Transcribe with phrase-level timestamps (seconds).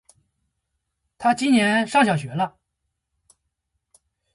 [1.19, 2.57] 他今年上小学了